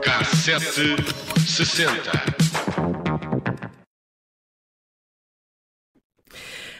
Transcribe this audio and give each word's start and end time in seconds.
Cassete 0.00 0.96
60. 1.46 2.65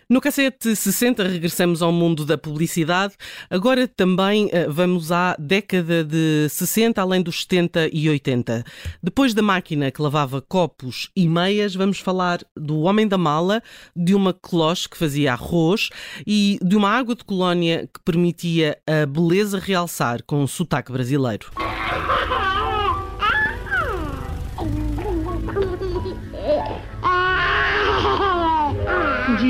No 0.08 0.20
cassete 0.20 0.76
60 0.76 1.26
regressamos 1.26 1.82
ao 1.82 1.90
mundo 1.90 2.24
da 2.24 2.38
publicidade. 2.38 3.14
Agora 3.50 3.88
também 3.88 4.46
uh, 4.46 4.70
vamos 4.70 5.10
à 5.10 5.34
década 5.36 6.04
de 6.04 6.46
60, 6.48 7.02
além 7.02 7.20
dos 7.20 7.42
70 7.42 7.90
e 7.92 8.08
80. 8.08 8.64
Depois 9.02 9.34
da 9.34 9.42
máquina 9.42 9.90
que 9.90 10.00
lavava 10.00 10.40
copos 10.40 11.10
e 11.16 11.28
meias, 11.28 11.74
vamos 11.74 11.98
falar 11.98 12.38
do 12.56 12.82
homem 12.82 13.08
da 13.08 13.18
mala, 13.18 13.60
de 13.96 14.14
uma 14.14 14.32
cloche 14.32 14.88
que 14.88 14.96
fazia 14.96 15.32
arroz 15.32 15.90
e 16.24 16.56
de 16.62 16.76
uma 16.76 16.90
água 16.90 17.16
de 17.16 17.24
colónia 17.24 17.88
que 17.92 18.00
permitia 18.04 18.78
a 18.86 19.04
beleza 19.06 19.58
realçar 19.58 20.22
com 20.22 20.40
um 20.40 20.46
sotaque 20.46 20.92
brasileiro. 20.92 21.50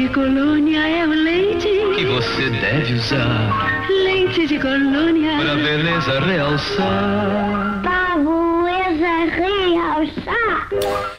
De 0.06 0.14
colônia 0.14 0.86
é 0.86 1.04
o 1.04 1.10
leite. 1.10 1.66
que 1.96 2.06
você 2.06 2.48
deve 2.48 2.94
usar 2.94 3.84
Leite 3.90 4.46
de 4.46 4.56
colônia. 4.56 5.36
para 5.36 5.52
a 5.52 5.56
beleza 5.56 6.20
realçar. 6.20 7.82
Pavoesa 7.82 9.24
realçar. 9.34 10.68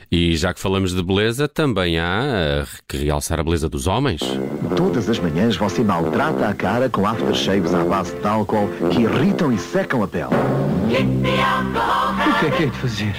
E 0.09 0.37
já 0.37 0.53
que 0.53 0.61
falamos 0.61 0.95
de 0.95 1.03
beleza, 1.03 1.49
também 1.49 1.99
há 1.99 2.21
eh, 2.23 2.65
que 2.87 2.95
realçar 2.95 3.41
a 3.41 3.43
beleza 3.43 3.67
dos 3.67 3.87
homens. 3.87 4.21
Todas 4.77 5.09
as 5.09 5.19
manhãs 5.19 5.57
você 5.57 5.83
maltrata 5.83 6.47
a 6.47 6.53
cara 6.53 6.87
com 6.87 7.05
aftershaves 7.05 7.73
à 7.73 7.83
base 7.83 8.15
de 8.15 8.25
álcool 8.25 8.69
que 8.89 9.01
irritam 9.01 9.51
e 9.51 9.57
secam 9.57 10.01
a 10.01 10.07
pele. 10.07 10.27
O 10.27 10.87
que 12.39 12.45
é 12.45 12.51
que 12.51 12.63
é 12.63 12.67
de 12.67 12.77
fazer? 12.77 13.15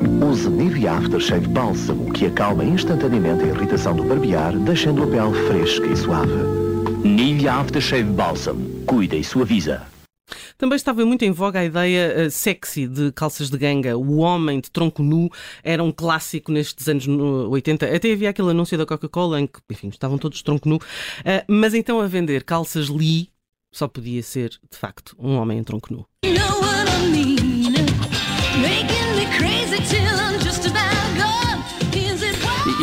Use 0.00 0.48
Nivea 0.48 0.92
Aftershave 0.92 1.46
Bálsamo 1.48 2.12
que 2.12 2.26
acalma 2.26 2.64
instantaneamente 2.64 3.44
a 3.44 3.48
irritação 3.48 3.94
do 3.94 4.04
barbear, 4.04 4.56
deixando 4.58 5.02
a 5.02 5.06
pele 5.06 5.46
fresca 5.48 5.86
e 5.86 5.96
suave. 5.96 6.32
Nivea 7.04 7.54
Aftershave 7.54 8.02
Balsam. 8.04 8.56
Cuida 8.86 9.16
e 9.16 9.22
suaviza. 9.24 9.82
Também 10.56 10.76
estava 10.76 11.04
muito 11.04 11.22
em 11.24 11.30
voga 11.30 11.60
a 11.60 11.64
ideia 11.64 12.12
eh, 12.16 12.30
sexy 12.30 12.86
de 12.86 13.12
calças 13.12 13.50
de 13.50 13.58
ganga. 13.58 13.96
O 13.96 14.16
homem 14.18 14.60
de 14.60 14.70
tronco 14.70 15.02
nu 15.02 15.28
era 15.62 15.82
um 15.82 15.92
clássico 15.92 16.50
nestes 16.50 16.88
anos 16.88 17.06
no- 17.06 17.48
80. 17.50 17.86
Até 17.94 18.12
havia 18.12 18.30
aquele 18.30 18.50
anúncio 18.50 18.78
da 18.78 18.86
Coca-Cola 18.86 19.40
em 19.40 19.46
que, 19.46 19.60
enfim, 19.70 19.88
estavam 19.88 20.16
todos 20.16 20.38
de 20.38 20.44
tronco 20.44 20.68
nu. 20.68 20.78
Eh, 21.24 21.44
mas 21.48 21.74
então 21.74 22.00
a 22.00 22.06
vender 22.06 22.42
calças 22.44 22.88
Lee 22.88 23.28
só 23.72 23.86
podia 23.88 24.22
ser, 24.22 24.50
de 24.70 24.78
facto, 24.78 25.14
um 25.18 25.34
homem 25.36 25.58
em 25.58 25.64
tronco 25.64 25.92
nu. 25.92 26.06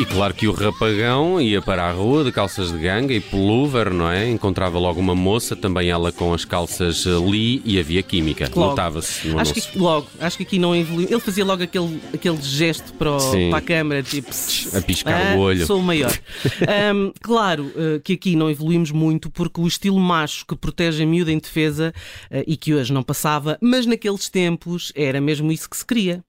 E, 0.02 0.06
claro 0.06 0.34
que 0.34 0.48
o 0.48 0.52
rapagão 0.52 1.40
ia 1.40 1.62
para 1.62 1.84
a 1.88 1.92
rua 1.92 2.24
de 2.24 2.32
calças 2.32 2.72
de 2.72 2.78
ganga 2.80 3.14
e 3.14 3.20
pullover, 3.20 3.94
não 3.94 4.10
é? 4.10 4.28
Encontrava 4.28 4.80
logo 4.80 5.00
uma 5.00 5.14
moça, 5.14 5.56
também 5.56 5.90
ela 5.90 6.12
com 6.12 6.34
as 6.34 6.44
calças 6.44 7.06
Lee 7.06 7.62
e 7.64 7.80
havia 7.80 8.02
química. 8.02 8.50
Notava-se 8.56 9.28
no 9.28 9.38
Acho 9.40 9.52
anúncio. 9.52 9.72
que 9.72 9.78
logo, 9.78 10.08
acho 10.20 10.38
que 10.38 10.44
aqui 10.44 10.58
não 10.58 10.76
evoluiu. 10.76 11.08
Ele 11.08 11.20
fazia 11.20 11.46
logo 11.46 11.62
aquele, 11.62 12.02
aquele 12.12 12.42
gesto 12.42 12.94
para, 12.96 13.12
o- 13.12 13.20
Sim. 13.20 13.50
para 13.50 13.60
a 13.60 13.62
câmara, 13.62 14.02
tipo 14.02 14.30
"Psst, 14.30 14.76
A 14.76 14.82
piscar 14.82 15.34
ah, 15.34 15.36
o 15.36 15.40
olho." 15.42 15.68
Sou 15.68 15.78
o 15.80 15.84
maior. 15.84 16.12
Ahm, 16.68 17.12
claro 17.22 17.72
eh, 17.76 18.02
que 18.04 18.14
aqui 18.14 18.36
não 18.36 18.50
evoluímos 18.50 18.90
muito 18.92 19.30
porque 19.30 19.62
o 19.62 19.68
estilo 19.68 20.00
macho 20.00 20.46
que 20.48 20.56
protege 20.56 21.04
a 21.04 21.06
miúda 21.06 21.32
em 21.32 21.38
defesa 21.38 21.94
eh, 22.32 22.44
e 22.48 22.58
que 22.58 22.74
hoje 22.74 22.92
não 22.92 23.04
passava, 23.04 23.56
mas 23.62 23.86
naqueles 23.86 24.30
tempos 24.30 24.92
era 24.96 25.22
mesmo 25.22 25.52
isso 25.52 25.70
que 25.70 25.78
se 25.78 25.86
queria. 25.86 26.24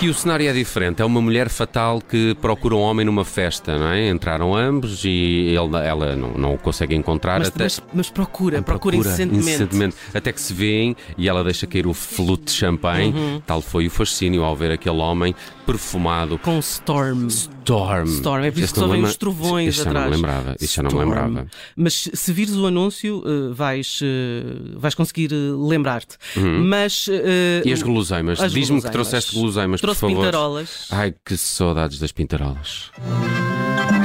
Aqui 0.00 0.08
o 0.08 0.14
cenário 0.14 0.48
é 0.48 0.52
diferente. 0.54 1.02
É 1.02 1.04
uma 1.04 1.20
mulher 1.20 1.50
fatal 1.50 2.00
que 2.00 2.34
procura 2.40 2.74
um 2.74 2.78
homem 2.80 3.04
numa 3.04 3.22
festa, 3.22 3.76
não 3.78 3.88
é? 3.88 4.08
Entraram 4.08 4.56
ambos 4.56 5.04
e 5.04 5.54
ele- 5.54 5.86
ela 5.86 6.16
não, 6.16 6.32
não 6.32 6.54
o 6.54 6.58
consegue 6.58 6.94
encontrar 6.94 7.38
Mas, 7.38 7.48
até. 7.48 7.64
mas- 7.64 7.82
mas 7.92 8.08
procura, 8.08 8.62
procura, 8.62 8.96
incessantemente. 8.96 9.94
Até 10.14 10.32
que 10.32 10.40
se 10.40 10.54
vêem 10.54 10.96
e 11.18 11.28
ela 11.28 11.44
deixa 11.44 11.66
cair 11.66 11.86
o 11.86 11.92
flute 11.92 12.44
de 12.44 12.52
champanhe. 12.52 13.12
Uhum. 13.12 13.42
Tal 13.46 13.60
foi 13.60 13.88
o 13.88 13.90
fascínio 13.90 14.42
ao 14.42 14.56
ver 14.56 14.72
aquele 14.72 14.96
homem 14.96 15.34
perfumado. 15.72 16.38
Com 16.38 16.58
Storm. 16.58 17.26
Storm. 17.28 18.04
Storm, 18.06 18.44
é 18.44 18.50
por 18.50 18.60
isso 18.60 18.74
que 18.74 18.80
só 18.80 18.86
vem 18.88 19.02
os 19.02 19.16
trovões 19.16 19.74
Isto 19.76 19.84
já 19.84 19.92
não 19.92 20.00
atrás. 20.00 20.10
me 20.10 20.16
lembrava. 20.16 20.56
Isto 20.60 20.74
já 20.76 20.82
não 20.82 20.90
me 20.90 20.98
lembrava. 20.98 21.46
Mas 21.76 22.08
se 22.12 22.32
vires 22.32 22.54
o 22.56 22.66
anúncio, 22.66 23.22
eh, 23.24 23.52
vais, 23.54 24.00
eh, 24.02 24.42
vais 24.76 24.94
conseguir 24.94 25.32
eh, 25.32 25.36
lembrar-te. 25.68 26.16
Mas. 26.36 27.06
eh, 27.08 27.62
Uhum. 27.64 27.70
E 27.70 27.72
as 27.72 27.82
guloseimas? 27.82 28.40
as 28.40 28.52
Diz-me 28.52 28.80
que 28.82 28.90
trouxeste 28.90 29.34
guloseimas, 29.34 29.80
Trouxe 29.80 30.00
por 30.00 30.08
favor. 30.10 30.24
pintarolas. 30.24 30.86
Ai, 30.90 31.14
que 31.24 31.36
saudades 31.36 31.98
das 31.98 32.12
pintarolas. 32.12 32.90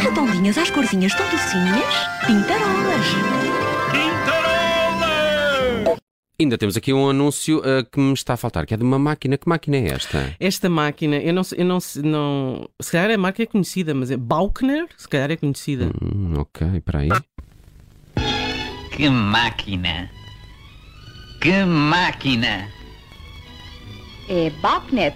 Redondinhas 0.01 0.57
às 0.57 0.69
corzinhas 0.69 1.13
tão 1.15 1.25
docinhas. 1.29 1.93
Pintarolas. 2.27 3.74
Ainda 6.39 6.57
temos 6.57 6.75
aqui 6.75 6.91
um 6.91 7.09
anúncio 7.09 7.61
ah, 7.63 7.85
que 7.89 7.99
me 7.99 8.13
está 8.13 8.33
a 8.33 8.37
faltar, 8.37 8.65
que 8.65 8.73
é 8.73 8.77
de 8.77 8.83
uma 8.83 8.99
máquina. 8.99 9.37
Que 9.37 9.47
máquina 9.47 9.77
é 9.77 9.87
esta? 9.87 10.35
Esta 10.39 10.69
máquina, 10.69 11.17
eu 11.17 11.33
não 11.33 11.43
sei, 11.43 11.61
eu 11.61 11.65
não, 11.65 11.79
não. 12.03 12.69
Se 12.81 12.91
calhar 12.91 13.11
a 13.11 13.17
marca 13.17 13.41
é 13.41 13.45
conhecida, 13.45 13.93
mas 13.93 14.11
é 14.11 14.17
Baukner, 14.17 14.87
se 14.97 15.07
calhar 15.07 15.31
é 15.31 15.37
conhecida. 15.37 15.91
Hum, 16.01 16.33
ok, 16.37 16.67
espera 16.75 16.99
aí. 16.99 17.09
Que 18.91 19.09
máquina! 19.09 20.09
Que 21.41 21.63
máquina! 21.63 22.69
É 24.27 24.49
Bapnet. 24.61 25.15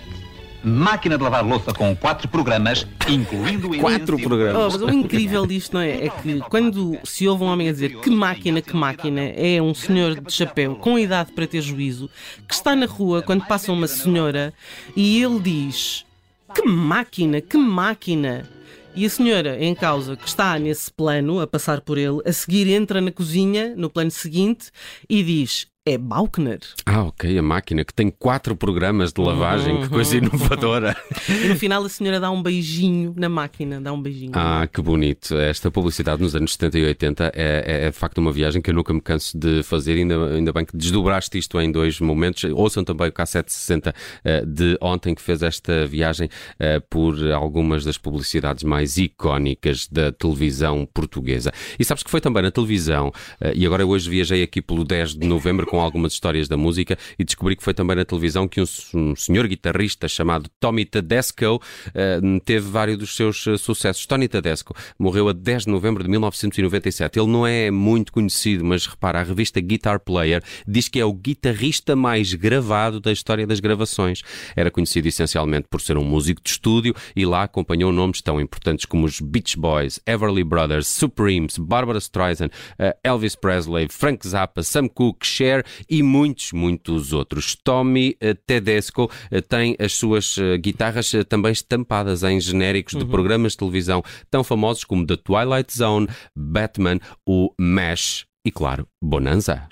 Máquina 0.64 1.18
de 1.18 1.24
lavar 1.24 1.46
louça 1.46 1.74
com 1.74 1.96
quatro 1.96 2.28
programas, 2.28 2.86
incluindo 3.08 3.70
o 3.70 3.78
Quatro 3.80 4.18
programas. 4.20 4.56
Oh, 4.56 4.70
mas 4.70 4.82
o 4.82 4.90
incrível 4.90 5.46
disto, 5.46 5.74
não 5.74 5.82
é? 5.82 6.06
É 6.06 6.10
que 6.10 6.40
quando 6.50 6.98
se 7.04 7.28
ouve 7.28 7.44
um 7.44 7.48
homem 7.48 7.70
a 7.70 7.72
dizer 7.72 8.00
que 8.02 8.10
máquina, 8.10 8.62
que 8.62 8.76
máquina, 8.76 9.22
é 9.22 9.62
um 9.62 9.74
senhor 9.74 10.20
de 10.20 10.34
chapéu 10.34 10.76
com 10.76 11.00
idade 11.00 11.32
para 11.32 11.48
ter 11.48 11.62
juízo 11.62 12.10
que 12.48 12.54
está 12.54 12.76
na 12.76 12.86
rua 12.86 13.22
quando 13.22 13.46
passa 13.46 13.72
uma 13.72 13.88
senhora 13.88 14.54
e 14.96 15.24
ele 15.24 15.40
diz: 15.40 16.06
Que 16.54 16.68
máquina, 16.68 17.40
que 17.40 17.58
máquina! 17.58 18.50
E 18.96 19.06
a 19.06 19.10
senhora 19.10 19.64
em 19.64 19.74
causa 19.74 20.18
que 20.18 20.28
está 20.28 20.60
nesse 20.60 20.92
plano, 20.92 21.40
a 21.40 21.48
passar 21.48 21.80
por 21.80 21.98
ele, 21.98 22.20
a 22.26 22.34
seguir 22.34 22.68
entra 22.68 23.00
na 23.00 23.12
cozinha, 23.12 23.74
no 23.78 23.90
plano 23.90 24.12
seguinte, 24.12 24.72
e 25.08 25.24
diz: 25.24 25.68
É 25.90 25.98
Baukner. 25.98 26.60
Ah, 26.86 27.06
ok, 27.06 27.36
a 27.36 27.42
máquina 27.42 27.84
que 27.84 27.92
tem 27.92 28.12
quatro 28.12 28.56
programas 28.56 29.12
de 29.12 29.20
lavagem, 29.20 29.82
que 29.82 29.90
coisa 29.90 30.18
inovadora. 30.18 30.96
E 31.28 31.48
no 31.48 31.56
final 31.56 31.84
a 31.84 31.90
senhora 31.90 32.20
dá 32.20 32.30
um 32.30 32.44
beijinho 32.44 33.12
na 33.18 33.28
máquina, 33.28 33.82
dá 33.82 33.92
um 33.92 34.00
beijinho. 34.00 34.34
Ah, 34.36 34.68
que 34.72 34.84
bonito. 34.84 35.36
Esta 35.36 35.72
publicidade 35.72 36.22
nos 36.22 36.36
anos 36.36 36.54
70 36.54 36.78
e 36.78 36.86
80 36.86 37.24
é, 37.24 37.32
é, 37.34 37.86
é 37.88 37.90
de 37.90 37.98
facto 37.98 38.20
uma 38.20 38.32
viagem 38.32 38.62
que 38.62 38.70
eu 38.70 38.76
nunca 38.76 38.94
me 38.94 39.02
canso 39.02 39.36
de 39.36 39.64
fazer. 39.64 39.94
Ainda, 39.94 40.28
ainda 40.28 40.54
bem 40.54 40.64
que 40.64 40.78
desdobraste 40.78 41.40
isto 41.40 41.60
em 41.60 41.72
dois 41.72 42.00
momentos. 42.00 42.44
Ouçam 42.54 42.84
também 42.84 43.08
o 43.08 43.12
K760 43.12 43.92
eh, 44.24 44.46
de 44.46 44.78
ontem, 44.80 45.16
que 45.16 45.24
fez 45.24 45.42
esta 45.42 45.88
viagem 45.88 46.30
eh, 46.60 46.80
por 46.88 47.16
algumas 47.32 47.84
das 47.84 47.98
publicidades 47.98 48.64
mais 48.64 48.98
icónicas 48.98 49.88
da 49.88 50.12
televisão 50.12 50.88
portuguesa. 50.94 51.52
E 51.80 51.84
sabes 51.84 52.04
que 52.04 52.12
foi 52.12 52.22
também 52.22 52.44
na 52.44 52.52
televisão, 52.52 53.12
eh, 53.42 53.54
e 53.56 53.66
agora 53.66 53.82
eu 53.82 53.90
hoje 53.90 54.08
viajei 54.08 54.44
aqui 54.44 54.62
pelo 54.62 54.84
10 54.84 55.16
de 55.16 55.28
novembro 55.28 55.66
com 55.66 55.79
algumas 55.82 56.14
histórias 56.14 56.48
da 56.48 56.58
música 56.58 56.98
e 57.18 57.24
descobri 57.24 57.56
que 57.56 57.64
foi 57.64 57.74
também 57.74 57.96
na 57.96 58.06
televisão 58.06 58.48
que 58.48 58.62
um, 58.62 58.66
um 58.94 59.16
senhor 59.16 59.48
guitarrista 59.48 60.08
chamado 60.08 60.50
Tommy 60.60 60.86
Tedesco 60.86 61.62
eh, 61.94 62.20
teve 62.44 62.70
vários 62.70 62.98
dos 62.98 63.16
seus 63.16 63.46
eh, 63.48 63.58
sucessos. 63.58 64.06
Tony 64.06 64.28
Tedesco 64.28 64.76
morreu 64.98 65.30
a 65.30 65.34
10 65.34 65.66
de 65.66 65.72
novembro 65.72 66.04
de 66.04 66.10
1997. 66.10 67.20
Ele 67.20 67.28
não 67.28 67.46
é 67.46 67.72
muito 67.72 68.12
conhecido, 68.12 68.64
mas 68.66 68.86
repara, 68.86 69.20
a 69.20 69.24
revista 69.24 69.60
Guitar 69.60 70.00
Player 70.00 70.44
diz 70.68 70.88
que 70.88 71.00
é 71.00 71.06
o 71.06 71.14
guitarrista 71.14 71.96
mais 71.96 72.34
gravado 72.34 73.00
da 73.00 73.12
história 73.12 73.48
das 73.48 73.60
gravações. 73.60 74.22
Era 74.56 74.72
conhecido 74.72 75.08
essencialmente 75.08 75.68
por 75.70 75.82
ser 75.82 75.98
um 75.98 76.04
músico 76.04 76.42
de 76.42 76.50
estúdio 76.50 76.94
e 77.16 77.26
lá 77.26 77.44
acompanhou 77.44 77.92
nomes 77.92 78.22
tão 78.22 78.40
importantes 78.40 78.86
como 78.86 79.06
os 79.06 79.20
Beach 79.20 79.58
Boys, 79.58 80.00
Everly 80.06 80.44
Brothers, 80.44 80.88
Supremes, 80.88 81.58
Barbara 81.58 82.00
Streisand, 82.00 82.50
eh, 82.78 82.96
Elvis 83.04 83.36
Presley, 83.36 83.88
Frank 83.90 84.28
Zappa, 84.28 84.64
Sam 84.64 84.88
Cooke, 84.88 85.26
Cher 85.26 85.66
e 85.90 86.04
muitos, 86.04 86.52
muitos 86.52 87.14
outros. 87.14 87.56
Tommy 87.56 88.16
eh, 88.20 88.34
Tedesco 88.34 89.10
eh, 89.32 89.42
tem 89.42 89.76
as 89.80 89.94
suas 89.94 90.38
eh, 90.38 90.58
guitarras 90.58 91.12
também 91.28 91.52
estampadas 91.52 92.24
em 92.24 92.40
genéricos 92.40 92.96
de 92.96 93.06
programas 93.06 93.54
de 93.54 93.60
televisão 93.60 94.04
tão 94.30 94.44
famosos 94.44 94.84
como 94.84 95.06
The 95.06 95.18
Twilight 95.18 95.76
Zone, 95.76 96.08
Batman, 96.36 97.00
o 97.26 97.54
MASH 97.60 98.26
e, 98.46 98.52
claro, 98.52 98.88
Bonanza. 99.02 99.68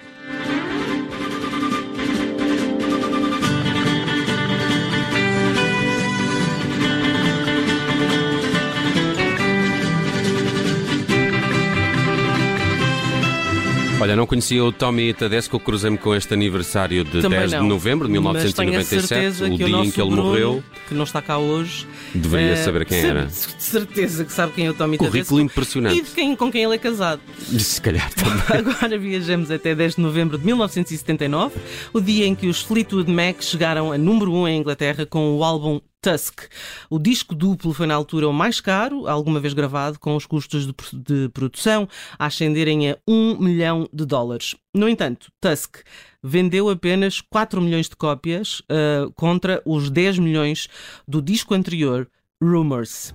Não 14.16 14.26
conhecia 14.28 14.64
o 14.64 14.72
Tommy 14.72 15.14
Tedesco, 15.14 15.60
cruzei-me 15.60 15.98
com 15.98 16.14
este 16.16 16.34
aniversário 16.34 17.04
de 17.04 17.22
Também 17.22 17.40
10 17.40 17.52
não. 17.54 17.62
de 17.64 17.68
novembro 17.68 18.08
de 18.08 18.20
Mas 18.20 18.54
tenho 18.54 18.70
a 18.70 18.72
1997, 18.72 19.08
certeza 19.08 19.46
o 19.46 19.58
dia 19.58 19.66
o 19.66 19.70
nosso 19.70 19.88
em 19.88 19.92
que 19.92 20.02
ele 20.02 20.10
Bruno, 20.10 20.24
morreu. 20.24 20.64
que 20.88 20.94
não 20.94 21.04
está 21.04 21.22
cá 21.22 21.38
hoje, 21.38 21.86
Deveria 22.14 22.52
eh, 22.52 22.56
saber 22.58 22.86
quem 22.86 23.00
era. 23.00 23.26
De 23.26 23.34
certeza 23.64 24.24
que 24.26 24.32
sabe 24.32 24.54
quem 24.54 24.66
é 24.68 24.70
o 24.70 24.74
Tommy 24.74 24.98
Currículo 24.98 25.12
Tedesco. 25.24 25.40
impressionante. 25.40 25.98
E 25.98 26.02
de 26.02 26.12
quem, 26.12 26.36
com 26.36 26.52
quem 26.52 26.64
ele 26.64 26.76
é 26.76 26.78
casado. 26.78 27.22
Se 27.38 27.82
calhar 27.82 28.10
também. 28.16 28.72
Agora 28.74 28.98
viajamos 28.98 29.52
até 29.52 29.74
10 29.76 29.96
de 29.96 30.02
novembro 30.02 30.38
de 30.38 30.46
1979, 30.46 31.56
o 31.94 32.00
dia 32.00 32.26
em 32.26 32.36
que 32.36 32.48
os 32.48 32.62
Fleetwood 32.62 33.12
Mac 33.12 33.42
chegaram 33.42 33.92
a 33.92 33.98
número 33.98 34.34
1 34.34 34.48
em 34.48 34.60
Inglaterra 34.60 35.06
com 35.06 35.36
o 35.38 35.44
álbum 35.44 35.80
Tusk. 36.08 36.44
O 36.90 36.98
disco 36.98 37.36
duplo 37.36 37.74
foi 37.74 37.86
na 37.86 37.94
altura 37.94 38.30
o 38.30 38.34
mais 38.34 38.62
caro, 38.62 39.10
alguma 39.10 39.42
vez 39.42 39.54
gravado, 39.54 40.00
com 40.00 40.16
os 40.16 40.26
custos 40.26 40.66
de, 40.66 40.74
de 40.94 41.28
produção 41.34 41.86
a 42.18 42.28
ascenderem 42.28 42.92
a 42.92 42.98
1 43.06 43.38
milhão 43.38 43.90
de 43.92 44.06
dólares. 44.06 44.56
No 44.74 44.88
entanto, 44.88 45.30
Tusk 45.42 45.80
vendeu 46.24 46.70
apenas 46.70 47.20
4 47.20 47.62
milhões 47.62 47.90
de 47.90 47.98
cópias 47.98 48.62
ah, 48.70 49.12
contra 49.16 49.62
os 49.66 49.90
10 49.90 50.20
milhões 50.20 50.70
do 51.06 51.22
disco 51.22 51.54
anterior, 51.54 52.10
Rumors. 52.42 53.14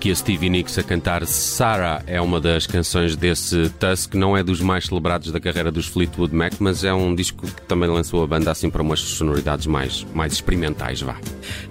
Aqui 0.00 0.10
a 0.10 0.14
Stevie 0.14 0.48
Nicks 0.48 0.78
a 0.78 0.82
cantar 0.82 1.26
Sarah 1.26 2.02
é 2.06 2.18
uma 2.22 2.40
das 2.40 2.66
canções 2.66 3.14
desse 3.14 3.68
Tusk, 3.78 4.14
não 4.14 4.34
é 4.34 4.42
dos 4.42 4.58
mais 4.62 4.86
celebrados 4.86 5.30
da 5.30 5.38
carreira 5.38 5.70
dos 5.70 5.88
Fleetwood 5.88 6.34
Mac, 6.34 6.54
mas 6.58 6.84
é 6.84 6.94
um 6.94 7.14
disco 7.14 7.46
que 7.46 7.60
também 7.68 7.86
lançou 7.86 8.24
a 8.24 8.26
banda 8.26 8.50
assim 8.50 8.70
para 8.70 8.80
umas 8.80 8.98
sonoridades 8.98 9.66
mais, 9.66 10.06
mais 10.14 10.32
experimentais, 10.32 11.02
vá. 11.02 11.18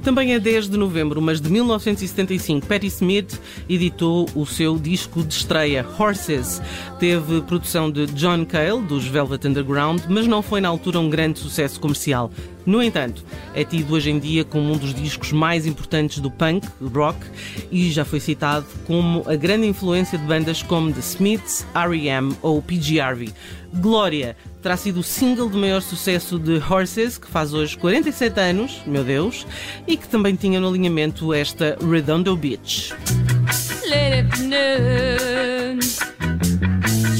Também 0.03 0.35
é 0.35 0.39
10 0.39 0.69
de 0.69 0.77
novembro, 0.77 1.19
mas 1.19 1.41
de 1.41 1.49
1975, 1.49 2.67
Patti 2.67 2.85
Smith 2.85 3.41
editou 3.67 4.29
o 4.35 4.45
seu 4.45 4.77
disco 4.77 5.23
de 5.23 5.33
estreia, 5.33 5.83
Horses. 5.97 6.61
Teve 6.99 7.41
produção 7.41 7.89
de 7.89 8.05
John 8.05 8.45
Cale, 8.45 8.83
dos 8.83 9.07
Velvet 9.07 9.47
Underground, 9.47 10.01
mas 10.07 10.27
não 10.27 10.43
foi 10.43 10.61
na 10.61 10.67
altura 10.67 10.99
um 10.99 11.09
grande 11.09 11.39
sucesso 11.39 11.79
comercial. 11.79 12.29
No 12.63 12.83
entanto, 12.83 13.25
é 13.55 13.63
tido 13.63 13.95
hoje 13.95 14.11
em 14.11 14.19
dia 14.19 14.43
como 14.43 14.71
um 14.71 14.77
dos 14.77 14.93
discos 14.93 15.31
mais 15.31 15.65
importantes 15.65 16.19
do 16.19 16.29
punk, 16.29 16.67
rock, 16.93 17.17
e 17.71 17.89
já 17.89 18.05
foi 18.05 18.19
citado 18.19 18.66
como 18.86 19.24
a 19.27 19.36
grande 19.36 19.68
influência 19.68 20.18
de 20.18 20.25
bandas 20.25 20.62
como 20.62 20.92
The 20.92 21.01
Smiths, 21.01 21.66
R.E.M. 21.74 22.36
ou 22.42 22.62
P.G. 22.62 23.00
Harvey. 23.00 23.33
Glória 23.74 24.36
terá 24.62 24.75
sido 24.75 25.00
o 25.00 25.04
single 25.04 25.50
de 25.50 25.57
maior 25.57 25.81
sucesso 25.81 26.38
de 26.38 26.57
Horses, 26.57 27.18
que 27.18 27.27
faz 27.27 27.54
hoje 27.54 27.77
47 27.77 28.39
anos, 28.39 28.81
meu 28.86 29.04
Deus, 29.04 29.48
e 29.88 29.95
que 29.95 30.07
também 30.07 30.36
tinha 30.36 30.60
no 30.60 30.68
alinhamento 30.68 31.33
esta 31.33 31.77
Redondo 31.80 32.36
Beach. 32.36 32.94
Late 33.88 34.27
afternoon, 34.27 35.80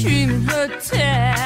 Dream. 0.02 1.39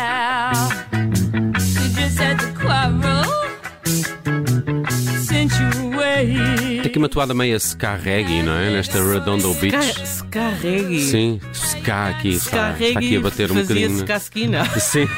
Aqui 6.95 6.99
uma 6.99 7.09
toada 7.09 7.35
meia 7.35 7.59
ska 7.59 7.97
reggae, 7.97 8.43
não 8.43 8.55
é? 8.55 8.71
Nesta 8.71 9.03
Redondo 9.03 9.53
Beach. 9.55 9.75
Ska, 9.83 10.07
ska 10.07 10.51
reggae. 10.63 11.01
Sim, 11.01 11.41
ska 11.53 12.07
aqui, 12.07 12.39
Ska 12.39 12.47
está, 12.47 12.71
está 12.71 12.87
aqui 12.87 12.95
reggae 12.95 13.17
a 13.17 13.21
bater 13.21 13.51
um 13.51 13.55
bocadinho. 13.57 13.99
ska 13.99 14.15
esquina. 14.17 14.65
Sim. 14.79 15.09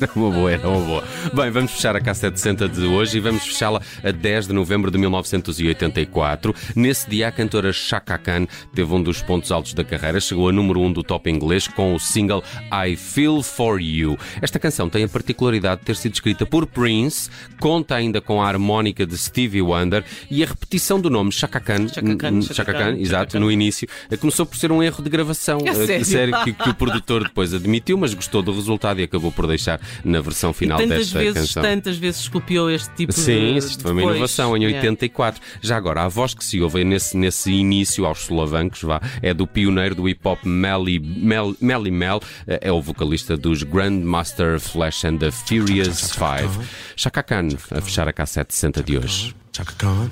Era 0.00 0.10
uma 0.16 0.30
boa, 0.30 0.50
era 0.50 0.68
uma 0.68 0.80
boa. 0.80 1.04
Bem, 1.34 1.50
vamos 1.50 1.72
fechar 1.72 1.94
a 1.94 2.00
K760 2.00 2.68
de 2.68 2.86
hoje 2.86 3.18
e 3.18 3.20
vamos 3.20 3.42
fechá-la 3.42 3.82
a 4.02 4.10
10 4.10 4.46
de 4.48 4.52
novembro 4.54 4.90
de 4.90 4.96
1984. 4.96 6.54
Nesse 6.74 7.08
dia, 7.10 7.28
a 7.28 7.32
cantora 7.32 7.72
Chaka 7.72 8.16
Khan 8.16 8.46
teve 8.74 8.94
um 8.94 9.02
dos 9.02 9.20
pontos 9.20 9.52
altos 9.52 9.74
da 9.74 9.84
carreira, 9.84 10.18
chegou 10.18 10.48
a 10.48 10.52
número 10.52 10.80
1 10.80 10.92
do 10.92 11.02
top 11.02 11.30
inglês 11.30 11.68
com 11.68 11.94
o 11.94 12.00
single 12.00 12.42
I 12.72 12.96
Feel 12.96 13.42
For 13.42 13.78
You. 13.80 14.18
Esta 14.40 14.58
canção 14.58 14.88
tem 14.88 15.04
a 15.04 15.08
particularidade 15.08 15.80
de 15.80 15.86
ter 15.86 15.96
sido 15.96 16.14
escrita 16.14 16.46
por 16.46 16.66
Prince, 16.66 17.28
conta 17.60 17.96
ainda 17.96 18.20
com 18.20 18.42
a 18.42 18.48
harmónica 18.48 19.06
de 19.06 19.16
Stevie 19.18 19.60
Wonder 19.60 20.04
e 20.30 20.42
a 20.42 20.46
repetição 20.46 20.98
do 20.98 21.10
nome 21.10 21.30
Chaka 21.32 21.60
Khan, 21.60 21.88
Chaka 21.88 22.16
Khan, 22.16 22.40
Chaka 22.40 22.90
exato, 22.98 23.38
no 23.38 23.50
início, 23.50 23.86
eh, 24.10 24.16
começou 24.16 24.46
por 24.46 24.56
ser 24.56 24.72
um 24.72 24.82
erro 24.82 25.02
de 25.02 25.10
gravação. 25.10 25.58
É 25.66 25.96
eh, 25.96 26.04
sério? 26.04 26.34
que, 26.44 26.52
que 26.52 26.70
o 26.70 26.74
produtor 26.74 27.24
depois 27.24 27.52
admitiu, 27.52 27.98
mas 27.98 28.14
gostou 28.14 28.42
do 28.42 28.52
resultado 28.52 29.00
e 29.00 29.04
acabou 29.04 29.30
por 29.30 29.46
deixar 29.46 29.65
na 30.04 30.20
versão 30.20 30.52
final 30.52 30.78
tantas 30.78 30.98
desta 30.98 31.18
vezes, 31.18 31.34
canção. 31.34 31.62
tantas 31.62 31.96
vezes 31.96 32.28
copiou 32.28 32.70
este 32.70 32.90
tipo 32.94 33.12
de. 33.12 33.20
Sim, 33.20 33.56
isto 33.56 33.82
foi 33.82 33.92
uma 33.92 34.02
inovação 34.02 34.56
em 34.56 34.66
Yeah. 34.66 34.78
84. 34.88 35.40
Já 35.62 35.76
agora, 35.76 36.02
a 36.02 36.08
voz 36.08 36.34
que 36.34 36.44
se 36.44 36.60
ouve 36.60 36.84
nesse, 36.84 37.16
nesse 37.16 37.52
início 37.52 38.04
aos 38.04 38.18
solavancos 38.20 38.82
vá, 38.82 39.00
é 39.22 39.32
do 39.32 39.46
pioneiro 39.46 39.94
do 39.94 40.08
hip 40.08 40.20
hop 40.26 40.44
Melly 40.44 40.98
Mel, 40.98 41.54
Melly 41.60 41.90
Mel, 41.90 42.20
eh, 42.46 42.58
é 42.62 42.72
o 42.72 42.82
vocalista 42.82 43.36
dos 43.36 43.62
Grandmaster 43.62 44.58
Flash 44.58 45.04
and 45.04 45.18
the 45.18 45.30
Furious 45.30 46.10
Five. 46.12 46.48
Chaka 46.96 47.22
Khan 47.22 47.48
a 47.70 47.80
fechar 47.80 48.08
a 48.08 48.12
K760 48.12 48.82
de 48.82 48.98
hoje. 48.98 49.34
Chaka 49.52 49.72
Khan. 49.78 50.10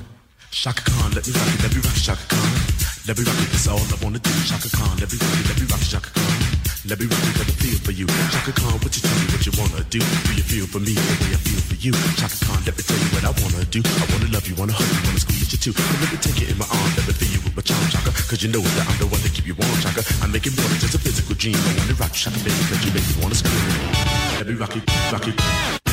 Shaka 0.50 0.82
Khan, 0.82 1.10
let 1.14 1.26
me 1.26 1.32
rock 1.32 1.48
it, 1.54 1.62
let 1.62 1.74
me 1.74 1.80
rock 1.82 1.96
it, 1.96 2.02
Shaka 2.04 2.22
Khan. 2.28 2.50
Let 3.08 3.18
me 3.18 3.24
rock 3.24 3.34
it, 3.42 3.50
that's 3.50 3.66
all 3.68 3.78
I 3.80 4.04
wanna 4.04 4.18
do. 4.20 4.30
Shaka 4.46 4.68
Khan, 4.70 4.96
let 5.00 5.12
me 5.12 5.18
rock 5.18 5.40
it, 5.40 5.48
let 5.48 5.60
me 5.60 5.66
rock 5.66 5.80
it, 5.82 5.88
Shaka 5.88 6.10
Khan. 6.10 6.33
Let 6.84 7.00
me 7.00 7.06
it, 7.08 7.16
let 7.40 7.48
me 7.48 7.54
feel 7.64 7.78
for 7.80 7.96
you. 7.96 8.04
Shaka 8.28 8.52
Khan, 8.60 8.76
what 8.84 8.92
you 8.92 9.00
tell 9.00 9.16
me 9.16 9.24
what 9.32 9.40
you 9.48 9.52
wanna 9.56 9.80
do? 9.88 10.04
Do 10.04 10.30
you 10.36 10.44
feel 10.44 10.66
for 10.68 10.84
me 10.84 10.92
the 10.92 11.16
way 11.24 11.32
I 11.32 11.40
feel 11.40 11.56
for 11.64 11.80
you? 11.80 11.96
Shaka 12.20 12.36
Khan, 12.44 12.60
let 12.68 12.76
me 12.76 12.84
tell 12.84 13.00
you 13.00 13.08
what 13.16 13.24
I 13.24 13.32
wanna 13.40 13.64
do. 13.72 13.80
I 13.80 14.04
wanna 14.12 14.28
love 14.28 14.44
you, 14.44 14.52
wanna 14.60 14.76
hug 14.76 14.84
you, 14.92 15.00
wanna 15.08 15.24
squeeze 15.24 15.48
you 15.48 15.56
too. 15.56 15.72
And 15.72 16.00
let 16.04 16.12
me 16.12 16.18
take 16.20 16.44
it 16.44 16.52
in 16.52 16.58
my 16.60 16.68
arms, 16.68 16.92
let 17.00 17.08
me 17.08 17.16
feel 17.16 17.32
you 17.32 17.40
with 17.40 17.56
my 17.56 17.64
charm, 17.64 17.80
Shaka. 17.88 18.12
Cause 18.28 18.44
you 18.44 18.52
know 18.52 18.60
that 18.60 18.84
I'm 18.84 18.98
the 19.00 19.08
one 19.08 19.24
to 19.24 19.32
keep 19.32 19.48
you 19.48 19.56
warm, 19.56 19.72
Shaka. 19.80 20.04
I 20.20 20.28
make 20.28 20.44
it 20.44 20.52
more 20.60 20.68
than 20.68 20.76
just 20.76 20.92
a 20.92 21.00
physical 21.00 21.32
dream. 21.32 21.56
I 21.56 21.72
wanna 21.72 21.96
rock 21.96 22.12
you, 22.12 22.20
Shaka, 22.20 22.36
baby, 22.44 22.62
cause 22.68 22.80
you 22.84 22.92
make 22.92 23.06
me 23.08 23.16
wanna 23.16 23.40
scream. 23.40 23.64
Let 24.36 24.44
me 24.44 24.54
rock 24.60 24.76
it, 24.76 24.84
rock 25.08 25.24
it. 25.24 25.83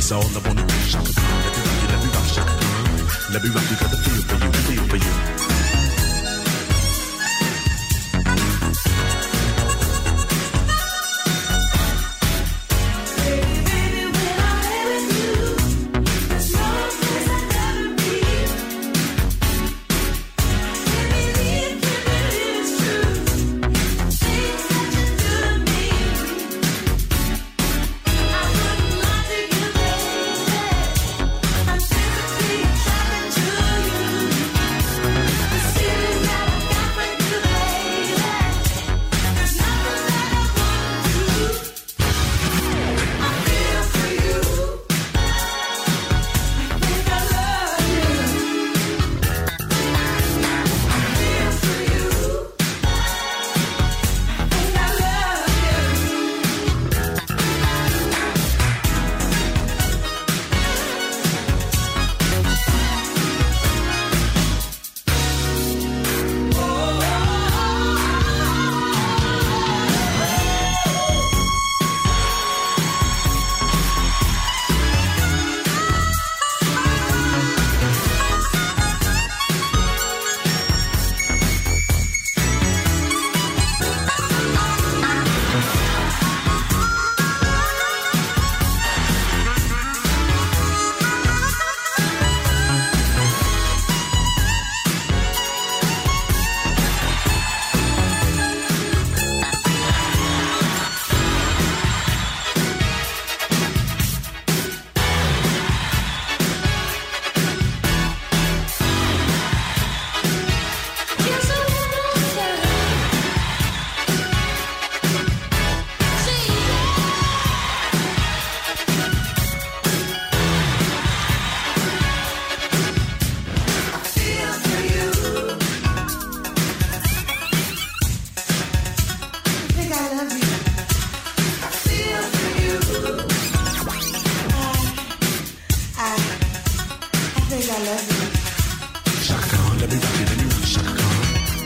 Let 0.00 0.08
me 0.08 0.20
rock 0.20 0.32
it, 0.32 0.32
that's 0.32 0.34
all 0.34 0.42
I 0.42 0.48
wanna 0.48 0.66
do. 0.66 0.74
Shaka 0.88 1.12
Khan, 1.12 1.44
let 1.44 1.52
me 1.54 1.62
rock 1.62 1.84
it, 1.84 1.90
let 1.90 2.00
me 2.00 2.10
rock 2.10 2.24
it, 2.24 2.32
Shaka 2.32 2.54
Khan. 2.60 3.32
Let 3.32 3.42
me 3.44 3.50
rock 3.50 3.70
it, 3.70 3.80
got 3.80 3.90
the 3.90 3.96
feel 3.98 4.22
for 4.22 4.36
you, 4.44 4.52
feel 4.52 4.84
for 4.88 4.96
you. 4.96 5.59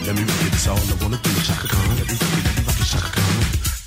Let 0.04 0.16
me 0.16 0.24
rock 0.28 0.44
it, 0.44 0.52
That's 0.52 0.68
all 0.68 0.76
I 0.76 0.94
wanna 1.00 1.16
do. 1.16 1.32
Shaka 1.48 1.64
Khan, 1.64 1.80
let 1.96 2.04
me 2.04 2.12
rock 2.20 2.36
it, 2.36 2.44
let 2.44 2.54
me 2.60 2.62
rock 2.68 2.76
it, 2.76 2.88
Shaka 2.92 3.08
Khan. 3.08 3.32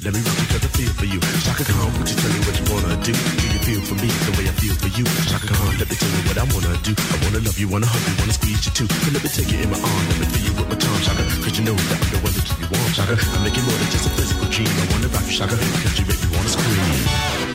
Let 0.01 0.11
me 0.17 0.19
rock 0.25 0.39
it, 0.41 0.47
cause 0.49 0.65
I 0.65 0.69
feel 0.73 0.93
for 0.97 1.05
you. 1.05 1.19
Shaka 1.45 1.63
Khan, 1.69 1.93
would 1.93 2.09
you 2.09 2.17
tell 2.17 2.33
me 2.33 2.39
what 2.41 2.57
you 2.57 2.65
wanna 2.73 2.97
do? 3.05 3.13
Do 3.13 3.45
you 3.53 3.61
feel 3.61 3.81
for 3.85 3.97
me 4.01 4.09
the 4.25 4.33
way 4.33 4.45
I 4.49 4.53
feel 4.57 4.75
for 4.81 4.89
you? 4.97 5.05
Shaka 5.29 5.45
Khan, 5.45 5.77
let 5.77 5.85
me 5.85 5.93
tell 5.93 6.09
you 6.09 6.21
what 6.25 6.37
I 6.41 6.45
wanna 6.49 6.73
do. 6.81 6.93
I 6.97 7.15
wanna 7.21 7.41
love 7.45 7.57
you, 7.61 7.69
wanna 7.69 7.85
hug 7.85 8.01
you, 8.01 8.15
wanna 8.17 8.33
squeeze 8.33 8.65
you 8.65 8.73
too. 8.73 8.89
But 8.89 9.13
let 9.13 9.21
me 9.21 9.29
take 9.29 9.49
you 9.53 9.61
in 9.61 9.69
my 9.69 9.77
arm, 9.77 10.03
let 10.09 10.17
me 10.17 10.25
feel 10.33 10.45
you 10.49 10.53
with 10.57 10.69
my 10.73 10.77
tongue, 10.81 11.01
Shaka. 11.05 11.21
Cause 11.45 11.53
you 11.53 11.63
know 11.69 11.77
that 11.77 12.01
I'm 12.01 12.09
the 12.09 12.19
one 12.25 12.33
that 12.33 12.45
keep 12.49 12.59
you 12.65 12.69
warm, 12.73 12.91
Shaka. 12.97 13.13
I'm 13.13 13.41
making 13.45 13.65
more 13.69 13.77
than 13.77 13.89
just 13.93 14.09
a 14.09 14.11
physical 14.17 14.49
dream. 14.49 14.73
I 14.73 14.85
wanna 14.89 15.09
rock 15.13 15.25
you, 15.29 15.37
Shaka, 15.37 15.53
cause 15.53 15.95
you 16.01 16.05
make 16.09 16.17
me 16.17 16.29
wanna 16.33 16.49
scream. 16.49 16.81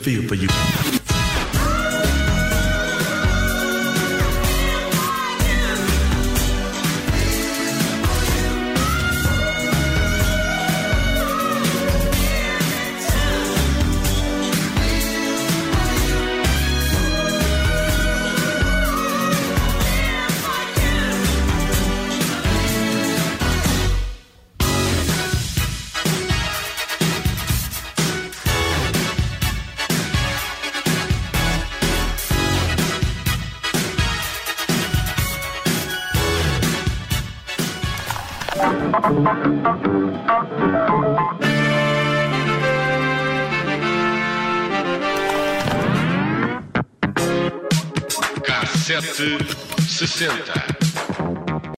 Feel 0.07 0.23
for 0.23 0.39
you. 0.39 1.02
Cassete 48.45 49.37
60. 49.89 50.92